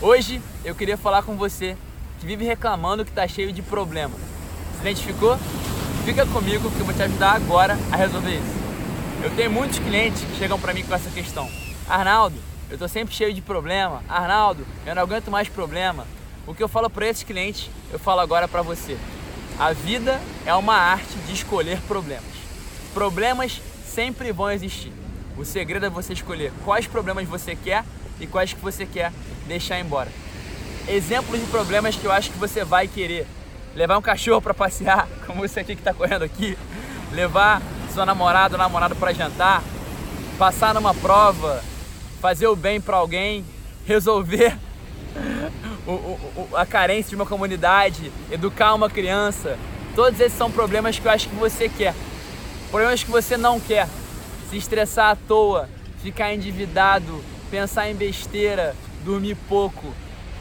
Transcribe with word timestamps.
Hoje 0.00 0.40
eu 0.64 0.76
queria 0.76 0.96
falar 0.96 1.24
com 1.24 1.36
você 1.36 1.76
que 2.20 2.26
vive 2.26 2.44
reclamando 2.44 3.04
que 3.04 3.10
está 3.10 3.26
cheio 3.26 3.52
de 3.52 3.62
problema. 3.62 4.14
Se 4.76 4.80
identificou? 4.80 5.36
Fica 6.04 6.24
comigo 6.24 6.70
que 6.70 6.78
eu 6.78 6.84
vou 6.86 6.94
te 6.94 7.02
ajudar 7.02 7.32
agora 7.32 7.76
a 7.90 7.96
resolver 7.96 8.36
isso. 8.36 8.58
Eu 9.24 9.34
tenho 9.34 9.50
muitos 9.50 9.80
clientes 9.80 10.22
que 10.22 10.36
chegam 10.36 10.56
para 10.56 10.72
mim 10.72 10.84
com 10.84 10.94
essa 10.94 11.10
questão. 11.10 11.50
Arnaldo, 11.88 12.36
eu 12.70 12.74
estou 12.74 12.88
sempre 12.88 13.12
cheio 13.12 13.34
de 13.34 13.42
problema. 13.42 14.00
Arnaldo, 14.08 14.64
eu 14.86 14.94
não 14.94 15.02
aguento 15.02 15.32
mais 15.32 15.48
problema. 15.48 16.06
O 16.46 16.54
que 16.54 16.62
eu 16.62 16.68
falo 16.68 16.88
para 16.88 17.08
esses 17.08 17.24
clientes, 17.24 17.68
eu 17.92 17.98
falo 17.98 18.20
agora 18.20 18.46
para 18.46 18.62
você. 18.62 18.96
A 19.58 19.72
vida 19.72 20.20
é 20.46 20.54
uma 20.54 20.74
arte 20.74 21.18
de 21.26 21.32
escolher 21.32 21.80
problemas. 21.88 22.22
Problemas 22.94 23.60
sempre 23.84 24.30
vão 24.30 24.48
existir. 24.48 24.92
O 25.36 25.44
segredo 25.44 25.86
é 25.86 25.90
você 25.90 26.12
escolher 26.12 26.52
quais 26.64 26.86
problemas 26.86 27.26
você 27.26 27.56
quer 27.56 27.84
e 28.20 28.26
quais 28.26 28.52
que 28.52 28.60
você 28.60 28.84
quer 28.86 29.12
deixar 29.46 29.78
embora. 29.78 30.10
Exemplos 30.88 31.40
de 31.40 31.46
problemas 31.46 31.96
que 31.96 32.04
eu 32.04 32.12
acho 32.12 32.30
que 32.30 32.38
você 32.38 32.64
vai 32.64 32.88
querer. 32.88 33.26
Levar 33.74 33.98
um 33.98 34.02
cachorro 34.02 34.40
para 34.40 34.54
passear, 34.54 35.06
como 35.26 35.44
esse 35.44 35.60
aqui 35.60 35.74
que 35.74 35.80
está 35.80 35.92
correndo 35.92 36.22
aqui. 36.22 36.56
Levar 37.12 37.62
sua 37.92 38.06
namorada 38.06 38.54
ou 38.54 38.58
namorado 38.58 38.96
para 38.96 39.12
jantar. 39.12 39.62
Passar 40.38 40.74
numa 40.74 40.94
prova. 40.94 41.62
Fazer 42.20 42.46
o 42.46 42.56
bem 42.56 42.80
para 42.80 42.96
alguém. 42.96 43.44
Resolver 43.86 44.56
o, 45.86 45.92
o, 45.92 46.48
a 46.54 46.64
carência 46.64 47.10
de 47.10 47.16
uma 47.16 47.26
comunidade. 47.26 48.10
Educar 48.30 48.74
uma 48.74 48.88
criança. 48.88 49.58
Todos 49.94 50.20
esses 50.20 50.38
são 50.38 50.50
problemas 50.50 50.98
que 50.98 51.06
eu 51.06 51.12
acho 51.12 51.28
que 51.28 51.36
você 51.36 51.68
quer. 51.68 51.94
Problemas 52.70 53.04
que 53.04 53.10
você 53.10 53.36
não 53.36 53.60
quer. 53.60 53.88
Se 54.48 54.56
estressar 54.56 55.10
à 55.10 55.16
toa, 55.16 55.68
ficar 56.02 56.32
endividado, 56.32 57.22
pensar 57.50 57.90
em 57.90 57.94
besteira, 57.94 58.74
dormir 59.04 59.36
pouco. 59.48 59.92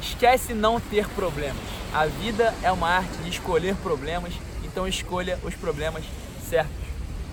Esquece 0.00 0.52
não 0.52 0.80
ter 0.80 1.08
problemas. 1.10 1.62
A 1.92 2.06
vida 2.06 2.52
é 2.62 2.70
uma 2.72 2.88
arte 2.88 3.16
de 3.18 3.30
escolher 3.30 3.74
problemas, 3.76 4.32
então 4.64 4.86
escolha 4.86 5.38
os 5.44 5.54
problemas 5.54 6.04
certos. 6.48 6.84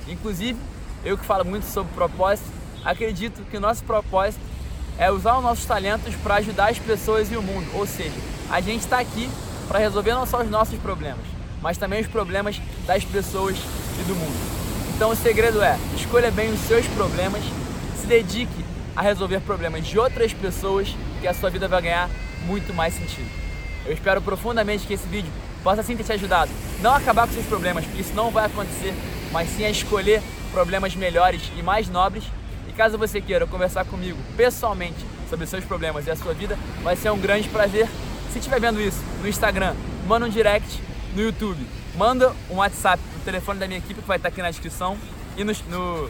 Inclusive, 0.07 0.59
eu 1.03 1.17
que 1.17 1.25
falo 1.25 1.43
muito 1.43 1.65
sobre 1.65 1.93
propósito, 1.93 2.47
acredito 2.85 3.43
que 3.49 3.59
nosso 3.59 3.83
propósito 3.83 4.41
é 4.97 5.11
usar 5.11 5.37
os 5.37 5.43
nossos 5.43 5.65
talentos 5.65 6.15
para 6.15 6.35
ajudar 6.35 6.69
as 6.69 6.77
pessoas 6.77 7.31
e 7.31 7.35
o 7.35 7.41
mundo. 7.41 7.67
Ou 7.73 7.87
seja, 7.87 8.15
a 8.49 8.61
gente 8.61 8.81
está 8.81 8.99
aqui 8.99 9.29
para 9.67 9.79
resolver 9.79 10.13
não 10.13 10.25
só 10.25 10.41
os 10.41 10.49
nossos 10.49 10.77
problemas, 10.79 11.25
mas 11.61 11.77
também 11.77 12.01
os 12.01 12.07
problemas 12.07 12.61
das 12.85 13.03
pessoas 13.03 13.57
e 13.99 14.03
do 14.03 14.15
mundo. 14.15 14.37
Então 14.95 15.09
o 15.09 15.15
segredo 15.15 15.61
é: 15.61 15.77
escolha 15.95 16.29
bem 16.29 16.51
os 16.53 16.59
seus 16.61 16.85
problemas, 16.87 17.41
se 17.99 18.05
dedique 18.05 18.70
a 18.95 19.01
resolver 19.01 19.39
problemas 19.41 19.85
de 19.85 19.97
outras 19.97 20.33
pessoas, 20.33 20.95
que 21.19 21.27
a 21.27 21.33
sua 21.33 21.49
vida 21.49 21.67
vai 21.67 21.81
ganhar 21.81 22.09
muito 22.45 22.73
mais 22.73 22.93
sentido. 22.93 23.29
Eu 23.85 23.93
espero 23.93 24.21
profundamente 24.21 24.85
que 24.85 24.93
esse 24.93 25.07
vídeo 25.07 25.31
possa 25.63 25.83
sim 25.83 25.95
ter 25.95 26.03
te 26.03 26.11
ajudado. 26.13 26.51
Não 26.81 26.93
acabar 26.93 27.27
com 27.27 27.33
seus 27.33 27.45
problemas, 27.45 27.85
porque 27.85 28.01
isso 28.01 28.13
não 28.13 28.31
vai 28.31 28.45
acontecer, 28.45 28.93
mas 29.31 29.49
sim 29.49 29.65
a 29.65 29.69
escolher 29.69 30.21
problemas 30.51 30.95
melhores 30.95 31.41
e 31.57 31.63
mais 31.63 31.87
nobres. 31.87 32.23
E 32.67 32.73
caso 32.73 32.97
você 32.97 33.21
queira 33.21 33.47
conversar 33.47 33.85
comigo 33.85 34.17
pessoalmente 34.35 34.97
sobre 35.29 35.45
seus 35.45 35.63
problemas 35.63 36.05
e 36.07 36.11
a 36.11 36.15
sua 36.15 36.33
vida, 36.33 36.57
vai 36.83 36.95
ser 36.95 37.09
um 37.09 37.19
grande 37.19 37.47
prazer. 37.49 37.87
Se 38.31 38.39
estiver 38.39 38.59
vendo 38.59 38.81
isso 38.81 39.01
no 39.21 39.27
Instagram, 39.27 39.75
manda 40.07 40.25
um 40.25 40.29
direct 40.29 40.81
no 41.15 41.21
YouTube, 41.21 41.65
manda 41.95 42.33
um 42.49 42.55
WhatsApp 42.55 43.01
no 43.17 43.23
telefone 43.23 43.59
da 43.59 43.67
minha 43.67 43.79
equipe 43.79 44.01
que 44.01 44.07
vai 44.07 44.17
estar 44.17 44.29
aqui 44.29 44.41
na 44.41 44.49
descrição 44.49 44.97
e 45.37 45.43
no, 45.43 45.53
no 45.69 46.09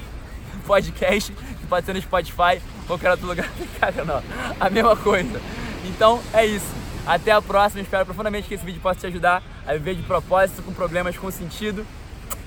podcast, 0.66 1.32
que 1.32 1.68
pode 1.68 1.86
ser 1.86 1.94
no 1.94 2.02
Spotify, 2.02 2.62
qualquer 2.88 3.12
outro 3.12 3.28
lugar. 3.28 3.50
Cara, 3.80 4.04
não. 4.06 4.22
A 4.60 4.70
mesma 4.70 4.96
coisa. 4.96 5.42
Então 5.86 6.22
é 6.34 6.46
isso. 6.46 6.82
Até 7.06 7.32
a 7.32 7.42
próxima. 7.42 7.82
Espero 7.82 8.06
profundamente 8.06 8.48
que 8.48 8.54
esse 8.54 8.66
vídeo 8.66 8.82
possa 8.82 9.00
te 9.00 9.08
ajudar 9.08 9.44
a 9.66 9.74
viver 9.74 9.96
de 9.96 10.04
propósito, 10.04 10.62
com 10.62 10.74
problemas 10.74 11.18
com 11.18 11.32
sentido. 11.32 11.86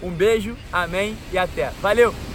Um 0.03 0.11
beijo, 0.11 0.57
amém 0.73 1.17
e 1.33 1.39
até. 1.39 1.71
Valeu! 1.81 2.34